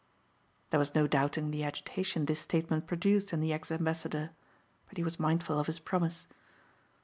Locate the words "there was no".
0.71-1.05